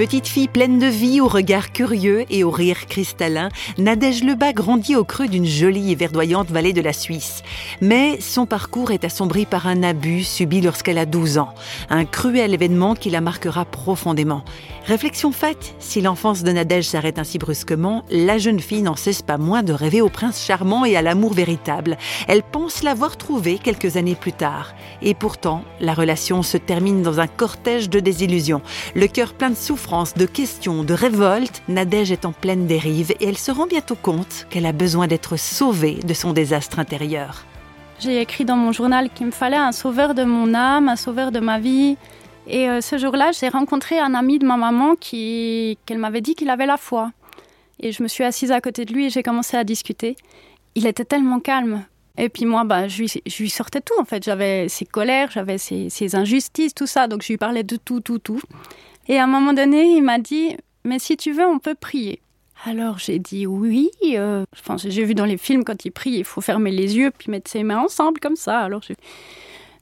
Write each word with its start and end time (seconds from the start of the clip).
Petite 0.00 0.28
fille 0.28 0.48
pleine 0.48 0.78
de 0.78 0.86
vie, 0.86 1.20
au 1.20 1.28
regard 1.28 1.72
curieux 1.72 2.24
et 2.30 2.42
au 2.42 2.50
rire 2.50 2.86
cristallin, 2.86 3.50
Nadège 3.76 4.24
Lebas 4.24 4.54
grandit 4.54 4.96
au 4.96 5.04
creux 5.04 5.28
d'une 5.28 5.44
jolie 5.44 5.92
et 5.92 5.94
verdoyante 5.94 6.50
vallée 6.50 6.72
de 6.72 6.80
la 6.80 6.94
Suisse. 6.94 7.42
Mais 7.82 8.18
son 8.18 8.46
parcours 8.46 8.92
est 8.92 9.04
assombri 9.04 9.44
par 9.44 9.66
un 9.66 9.82
abus 9.82 10.24
subi 10.24 10.62
lorsqu'elle 10.62 10.96
a 10.96 11.04
12 11.04 11.36
ans. 11.36 11.54
Un 11.90 12.06
cruel 12.06 12.54
événement 12.54 12.94
qui 12.94 13.10
la 13.10 13.20
marquera 13.20 13.66
profondément. 13.66 14.42
Réflexion 14.86 15.32
faite, 15.32 15.74
si 15.78 16.00
l'enfance 16.00 16.44
de 16.44 16.50
Nadège 16.50 16.88
s'arrête 16.88 17.18
ainsi 17.18 17.36
brusquement, 17.36 18.02
la 18.10 18.38
jeune 18.38 18.60
fille 18.60 18.80
n'en 18.80 18.96
cesse 18.96 19.20
pas 19.20 19.36
moins 19.36 19.62
de 19.62 19.74
rêver 19.74 20.00
au 20.00 20.08
prince 20.08 20.42
charmant 20.42 20.86
et 20.86 20.96
à 20.96 21.02
l'amour 21.02 21.34
véritable. 21.34 21.98
Elle 22.26 22.42
pense 22.42 22.82
l'avoir 22.82 23.18
trouvé 23.18 23.58
quelques 23.58 23.98
années 23.98 24.14
plus 24.14 24.32
tard. 24.32 24.72
Et 25.02 25.12
pourtant, 25.12 25.62
la 25.78 25.92
relation 25.92 26.42
se 26.42 26.56
termine 26.56 27.02
dans 27.02 27.20
un 27.20 27.26
cortège 27.26 27.90
de 27.90 28.00
désillusions. 28.00 28.62
Le 28.94 29.06
cœur 29.06 29.34
plein 29.34 29.50
de 29.50 29.56
souffrance, 29.56 29.89
de 29.90 30.24
questions, 30.24 30.84
de 30.84 30.94
révolte, 30.94 31.62
Nadège 31.66 32.12
est 32.12 32.24
en 32.24 32.30
pleine 32.30 32.68
dérive 32.68 33.10
et 33.18 33.26
elle 33.26 33.36
se 33.36 33.50
rend 33.50 33.66
bientôt 33.66 33.96
compte 33.96 34.46
qu'elle 34.48 34.66
a 34.66 34.72
besoin 34.72 35.08
d'être 35.08 35.36
sauvée 35.36 35.94
de 35.94 36.14
son 36.14 36.32
désastre 36.32 36.78
intérieur. 36.78 37.44
J'ai 37.98 38.20
écrit 38.20 38.44
dans 38.44 38.54
mon 38.54 38.70
journal 38.70 39.10
qu'il 39.10 39.26
me 39.26 39.32
fallait 39.32 39.56
un 39.56 39.72
sauveur 39.72 40.14
de 40.14 40.22
mon 40.22 40.54
âme, 40.54 40.88
un 40.88 40.94
sauveur 40.94 41.32
de 41.32 41.40
ma 41.40 41.58
vie. 41.58 41.96
Et 42.46 42.68
euh, 42.68 42.80
ce 42.80 42.98
jour-là, 42.98 43.32
j'ai 43.32 43.48
rencontré 43.48 43.98
un 43.98 44.14
ami 44.14 44.38
de 44.38 44.46
ma 44.46 44.56
maman 44.56 44.94
qui, 44.94 45.76
qu'elle 45.86 45.98
m'avait 45.98 46.20
dit 46.20 46.36
qu'il 46.36 46.50
avait 46.50 46.66
la 46.66 46.76
foi. 46.76 47.10
Et 47.80 47.90
je 47.90 48.04
me 48.04 48.08
suis 48.08 48.22
assise 48.22 48.52
à 48.52 48.60
côté 48.60 48.84
de 48.84 48.92
lui 48.92 49.06
et 49.06 49.10
j'ai 49.10 49.24
commencé 49.24 49.56
à 49.56 49.64
discuter. 49.64 50.14
Il 50.76 50.86
était 50.86 51.04
tellement 51.04 51.40
calme. 51.40 51.84
Et 52.16 52.28
puis 52.28 52.44
moi, 52.44 52.62
bah, 52.62 52.86
je, 52.86 53.02
lui, 53.38 53.50
sortais 53.50 53.80
tout 53.80 54.00
en 54.00 54.04
fait. 54.04 54.22
J'avais 54.22 54.68
ses 54.68 54.84
colères, 54.84 55.30
j'avais 55.32 55.58
ses 55.58 56.14
injustices, 56.14 56.74
tout 56.74 56.86
ça. 56.86 57.08
Donc 57.08 57.22
je 57.22 57.28
lui 57.28 57.38
parlais 57.38 57.64
de 57.64 57.74
tout, 57.74 58.00
tout, 58.00 58.20
tout. 58.20 58.40
Et 59.08 59.18
à 59.18 59.24
un 59.24 59.26
moment 59.26 59.52
donné, 59.52 59.96
il 59.96 60.02
m'a 60.02 60.18
dit, 60.18 60.56
mais 60.84 60.98
si 60.98 61.16
tu 61.16 61.32
veux, 61.32 61.46
on 61.46 61.58
peut 61.58 61.74
prier. 61.74 62.20
Alors 62.64 62.98
j'ai 62.98 63.18
dit 63.18 63.46
oui. 63.46 63.90
Euh, 64.04 64.44
enfin, 64.52 64.76
j'ai 64.76 65.04
vu 65.04 65.14
dans 65.14 65.24
les 65.24 65.38
films 65.38 65.64
quand 65.64 65.84
il 65.84 65.90
prie, 65.90 66.10
il 66.10 66.24
faut 66.24 66.40
fermer 66.40 66.70
les 66.70 66.96
yeux 66.96 67.10
puis 67.10 67.30
mettre 67.30 67.50
ses 67.50 67.62
mains 67.62 67.78
ensemble 67.78 68.20
comme 68.20 68.36
ça. 68.36 68.60
Alors 68.60 68.82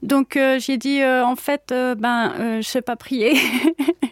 donc 0.03 0.37
euh, 0.37 0.61
j'ai 0.61 0.77
dit 0.77 1.01
euh, 1.01 1.25
en 1.25 1.35
fait, 1.35 1.75
ben 1.99 2.61
je 2.61 2.69
sais 2.69 2.83
pas 2.83 2.97
prier. 2.97 3.37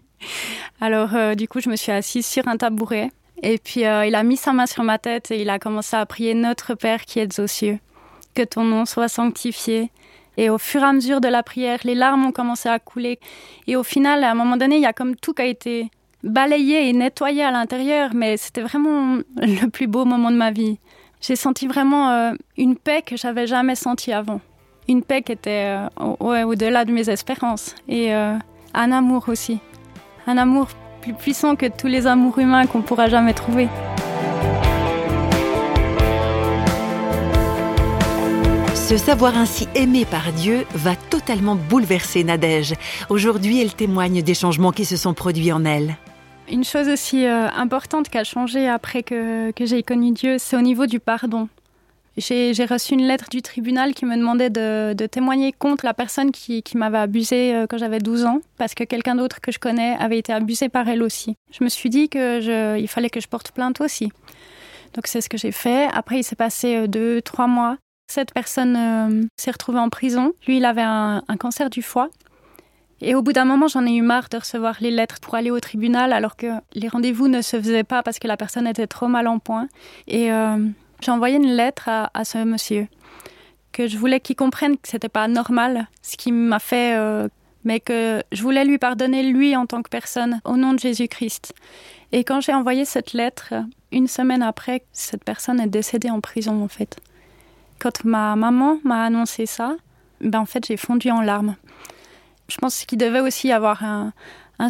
Alors 0.81 1.37
du 1.37 1.47
coup 1.47 1.61
je 1.61 1.71
me 1.71 1.77
suis 1.77 1.93
assise 1.93 2.27
sur 2.27 2.49
un 2.49 2.57
tabouret 2.57 3.11
et 3.43 3.59
puis 3.59 3.83
il 3.83 4.15
a 4.15 4.23
mis 4.25 4.37
sa 4.37 4.53
main 4.53 4.67
sur 4.67 4.83
ma 4.83 4.99
tête 4.99 5.31
et 5.31 5.41
il 5.41 5.51
a 5.51 5.59
commencé 5.59 5.95
à 5.95 6.05
prier 6.05 6.35
Notre 6.35 6.75
Père 6.75 7.05
qui 7.05 7.21
êtes 7.21 7.39
aux 7.39 7.47
cieux, 7.47 7.79
que 8.35 8.43
ton 8.43 8.65
nom 8.65 8.85
soit 8.85 9.09
sanctifié. 9.09 9.91
Et 10.37 10.51
au 10.51 10.59
fur 10.59 10.83
et 10.83 10.85
à 10.85 10.93
mesure 10.93 11.21
de 11.21 11.29
la 11.29 11.43
prière, 11.43 11.79
les 11.85 11.95
larmes 11.95 12.27
ont 12.27 12.33
commencé 12.33 12.69
à 12.69 12.79
couler. 12.79 13.19
Et 13.67 13.77
au 13.77 13.83
final, 13.83 14.23
à 14.25 14.31
un 14.31 14.35
moment 14.35 14.57
donné, 14.57 14.77
il 14.77 14.83
y 14.83 14.87
a 14.87 14.93
comme 14.93 15.17
tout 15.17 15.33
qui 15.33 15.43
a 15.43 15.47
été 15.47 15.91
balayé 16.23 16.89
et 16.89 16.93
nettoyé 16.93 17.43
à 17.43 17.51
l'intérieur, 17.51 18.11
mais 18.15 18.37
c'était 18.37 18.63
vraiment 18.63 19.19
le 19.37 19.67
plus 19.69 19.87
beau 19.87 20.05
moment 20.05 20.31
de 20.31 20.37
ma 20.37 20.51
vie. 20.51 20.79
J'ai 21.21 21.37
senti 21.37 21.67
vraiment 21.67 22.11
euh, 22.11 22.33
une 22.57 22.77
paix 22.77 23.03
que 23.03 23.17
j'avais 23.17 23.47
jamais 23.47 23.75
sentie 23.75 24.13
avant. 24.13 24.41
Une 24.89 25.03
paix 25.03 25.23
qui 25.23 25.33
était 25.33 25.77
euh, 26.01 26.45
au-delà 26.45 26.85
de 26.85 26.93
mes 26.93 27.09
espérances. 27.11 27.75
Et 27.89 28.15
euh, 28.15 28.35
un 28.75 28.93
amour 28.93 29.29
aussi. 29.29 29.59
Un 30.27 30.39
amour 30.39 30.69
plus 31.01 31.15
puissant 31.15 31.57
que 31.57 31.67
tous 31.67 31.87
les 31.87 32.07
amours 32.07 32.39
humains 32.39 32.67
qu'on 32.67 32.83
pourra 32.83 33.09
jamais 33.09 33.33
trouver. 33.33 33.69
Se 38.87 38.97
savoir 38.97 39.37
ainsi 39.37 39.67
aimé 39.75 40.05
par 40.09 40.33
Dieu 40.33 40.65
va 40.73 40.95
totalement 40.95 41.57
bouleverser 41.57 42.23
Nadège. 42.23 42.75
Aujourd'hui, 43.09 43.61
elle 43.61 43.75
témoigne 43.75 44.23
des 44.23 44.33
changements 44.33 44.71
qui 44.71 44.85
se 44.85 44.97
sont 44.97 45.13
produits 45.13 45.51
en 45.51 45.65
elle. 45.65 45.97
Une 46.49 46.63
chose 46.63 46.87
aussi 46.87 47.27
euh, 47.27 47.49
importante 47.51 48.09
qui 48.09 48.17
a 48.17 48.23
changé 48.23 48.69
après 48.69 49.03
que, 49.03 49.53
j'ai 49.59 49.83
connu 49.83 50.13
Dieu, 50.13 50.37
c'est 50.39 50.57
au 50.57 50.61
niveau 50.61 50.87
du 50.87 51.01
pardon. 51.01 51.49
J'ai 52.17 52.53
reçu 52.65 52.95
une 52.95 53.09
lettre 53.09 53.29
du 53.29 53.43
tribunal 53.43 53.93
qui 53.93 54.07
me 54.07 54.17
demandait 54.17 54.51
de, 54.51 55.07
témoigner 55.09 55.51
contre 55.51 55.85
la 55.85 55.93
personne 55.93 56.31
qui, 56.31 56.63
qui 56.63 56.77
m'avait 56.77 56.99
abusée 56.99 57.57
euh, 57.57 57.67
quand 57.69 57.79
j'avais 57.79 57.99
12 57.99 58.25
ans, 58.25 58.41
parce 58.57 58.75
que 58.75 58.85
quelqu'un 58.85 59.17
d'autre 59.17 59.41
que 59.41 59.51
je 59.51 59.59
connais 59.59 59.97
avait 59.99 60.19
été 60.19 60.33
abusé 60.33 60.69
par 60.69 60.89
elle 60.89 61.03
aussi. 61.03 61.35
Je 61.51 61.65
me 61.65 61.69
suis 61.69 61.91
dit 61.91 62.09
que 62.09 62.41
je, 62.41 62.79
il 62.79 62.87
fallait 62.87 63.11
que 63.11 63.19
je 63.19 63.27
porte 63.27 63.51
plainte 63.51 63.81
aussi. 63.81 64.13
Donc 64.95 65.09
c'est 65.09 65.21
ce 65.21 65.29
que 65.29 65.37
j'ai 65.37 65.51
fait. 65.51 65.89
Après, 65.93 66.21
il 66.21 66.23
s'est 66.23 66.37
passé 66.37 66.77
euh, 66.77 66.87
deux, 66.87 67.21
trois 67.21 67.49
mois. 67.49 67.79
Cette 68.07 68.33
personne 68.33 68.77
euh, 68.77 69.27
s'est 69.37 69.51
retrouvée 69.51 69.79
en 69.79 69.89
prison. 69.89 70.33
Lui, 70.47 70.59
il 70.59 70.65
avait 70.65 70.83
un, 70.83 71.23
cancer 71.39 71.71
du 71.71 71.83
foie. 71.83 72.09
Et 73.01 73.15
au 73.15 73.23
bout 73.23 73.33
d'un 73.33 73.45
moment, 73.45 73.69
j'en 73.69 73.85
ai 73.85 73.95
eu 73.95 74.03
marre 74.03 74.29
de 74.31 74.39
recevoir 74.39 74.77
les 74.81 74.91
lettres 74.91 75.21
pour 75.21 75.35
aller 75.35 75.51
au 75.51 75.61
tribunal 75.61 76.13
alors 76.13 76.37
que 76.37 76.47
les 76.73 76.89
rendez-vous 76.89 77.29
ne 77.29 77.43
se 77.43 77.61
faisaient 77.61 77.85
pas 77.85 78.03
parce 78.03 78.19
que 78.19 78.27
la 78.27 78.39
personne 78.39 78.67
était 78.67 78.87
trop 78.87 79.09
mal 79.09 79.27
en 79.27 79.39
point. 79.39 79.69
Et 80.07 80.33
euh, 80.33 80.57
j'ai 81.03 81.11
envoyé 81.11 81.37
une 81.37 81.53
lettre 81.53 81.89
à, 81.89 82.11
à 82.15 82.25
ce 82.25 82.39
monsieur 82.39 82.89
que 83.77 83.87
je 83.87 83.99
voulais 83.99 84.21
qu'il 84.21 84.37
comprenne 84.37 84.79
que 84.79 84.89
c'était 84.89 85.11
pas 85.11 85.29
normal 85.29 85.87
ce 86.01 86.17
qui 86.17 86.33
m'a 86.33 86.59
fait, 86.59 86.97
euh, 86.97 87.29
mais 87.65 87.79
que 87.79 88.23
je 88.33 88.43
voulais 88.43 88.65
lui 88.65 88.79
pardonner 88.79 89.23
lui 89.23 89.55
en 89.55 89.67
tant 89.67 89.83
que 89.83 89.91
personne 89.91 90.41
au 90.47 90.57
nom 90.57 90.73
de 90.73 90.79
Jésus-Christ. 90.79 91.53
Et 92.13 92.25
quand 92.25 92.41
j'ai 92.41 92.55
envoyé 92.55 92.87
cette 92.87 93.13
lettre, 93.13 93.53
une 93.93 94.07
semaine 94.07 94.43
après, 94.43 94.85
cette 94.93 95.25
personne 95.25 95.61
est 95.61 95.67
décédée 95.67 96.09
en 96.09 96.23
prison 96.23 96.65
en 96.65 96.69
fait. 96.69 96.97
Quand 97.79 98.05
ma 98.05 98.37
maman 98.37 98.79
m'a 98.85 99.05
annoncé 99.05 99.47
ça, 99.47 99.77
ben 100.21 100.41
en 100.41 100.47
fait 100.47 100.67
j'ai 100.67 100.77
fondu 100.77 101.11
en 101.11 101.21
larmes. 101.21 101.57
Je 102.49 102.57
pense 102.59 102.85
qu'il 102.85 102.99
devait 102.99 103.21
aussi 103.21 103.49
y 103.49 103.53
avoir 103.53 103.83
un, 103.85 104.13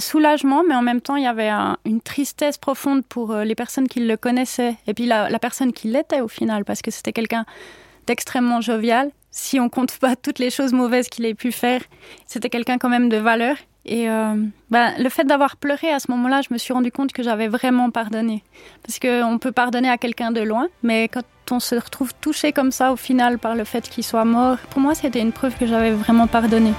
soulagement, 0.01 0.65
mais 0.67 0.75
en 0.75 0.83
même 0.83 1.01
temps, 1.01 1.15
il 1.15 1.23
y 1.23 1.29
avait 1.29 1.49
un, 1.49 1.77
une 1.85 2.01
tristesse 2.01 2.59
profonde 2.59 3.05
pour 3.05 3.31
euh, 3.31 3.45
les 3.45 3.55
personnes 3.55 3.87
qui 3.87 4.01
le 4.01 4.17
connaissaient. 4.17 4.77
Et 4.89 4.95
puis 4.95 5.07
la, 5.07 5.31
la 5.31 5.39
personne 5.39 5.73
qui 5.73 5.87
l'était 5.87 6.21
au 6.21 6.29
final, 6.29 6.65
parce 6.65 6.83
que 6.83 6.91
c'était 6.91 7.13
quelqu'un 7.13 7.45
d'extrêmement 8.07 8.61
jovial. 8.61 9.11
Si 9.31 9.61
on 9.61 9.69
compte 9.69 9.97
pas 9.99 10.17
toutes 10.17 10.39
les 10.39 10.51
choses 10.51 10.73
mauvaises 10.73 11.09
qu'il 11.09 11.25
ait 11.25 11.35
pu 11.35 11.53
faire, 11.53 11.83
c'était 12.27 12.49
quelqu'un 12.49 12.79
quand 12.79 12.89
même 12.89 13.09
de 13.09 13.19
valeur. 13.19 13.57
Et 13.85 14.11
euh, 14.11 14.35
ben, 14.71 14.95
le 14.99 15.09
fait 15.09 15.25
d'avoir 15.25 15.57
pleuré 15.57 15.93
à 15.93 16.01
ce 16.01 16.11
moment-là, 16.11 16.41
je 16.43 16.53
me 16.53 16.59
suis 16.59 16.73
rendu 16.73 16.91
compte 16.91 17.13
que 17.13 17.23
j'avais 17.23 17.47
vraiment 17.47 17.91
pardonné. 17.91 18.43
Parce 18.83 18.99
qu'on 18.99 19.39
peut 19.39 19.53
pardonner 19.53 19.89
à 19.89 19.99
quelqu'un 19.99 20.33
de 20.33 20.41
loin, 20.41 20.67
mais 20.83 21.09
quand 21.09 21.23
on 21.53 21.61
se 21.61 21.75
retrouve 21.75 22.13
touché 22.21 22.53
comme 22.53 22.73
ça 22.73 22.93
au 22.93 22.97
final 22.97 23.39
par 23.39 23.55
le 23.55 23.65
fait 23.65 23.89
qu'il 23.89 24.05
soit 24.05 24.25
mort, 24.25 24.59
pour 24.71 24.81
moi, 24.81 24.95
c'était 24.95 25.21
une 25.21 25.33
preuve 25.33 25.57
que 25.57 25.67
j'avais 25.67 25.93
vraiment 25.93 26.27
pardonné. 26.27 26.73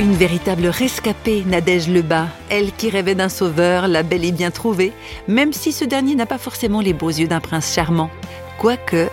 Une 0.00 0.14
véritable 0.14 0.66
rescapée, 0.66 1.44
Nadège 1.46 1.88
Lebas, 1.88 2.26
elle 2.50 2.72
qui 2.72 2.90
rêvait 2.90 3.14
d'un 3.14 3.28
sauveur, 3.28 3.86
l'a 3.86 4.02
bel 4.02 4.24
et 4.24 4.32
bien 4.32 4.50
trouvé, 4.50 4.92
même 5.28 5.52
si 5.52 5.72
ce 5.72 5.84
dernier 5.84 6.14
n'a 6.14 6.26
pas 6.26 6.38
forcément 6.38 6.80
les 6.80 6.92
beaux 6.92 7.10
yeux 7.10 7.28
d'un 7.28 7.40
prince 7.40 7.72
charmant. 7.72 8.10
Quoique, 8.58 9.08